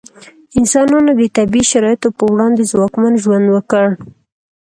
انسانانو 0.59 1.11
د 1.19 1.21
طبیعي 1.37 1.63
شرایطو 1.71 2.07
په 2.17 2.23
وړاندې 2.33 2.69
ځواکمن 2.71 3.13
ژوند 3.23 3.45
وکړ. 3.55 3.85